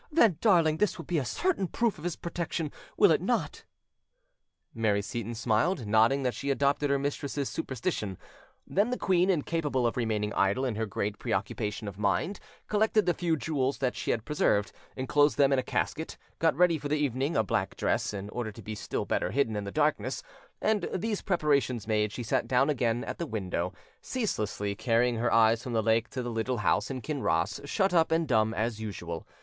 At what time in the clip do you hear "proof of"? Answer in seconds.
1.67-2.03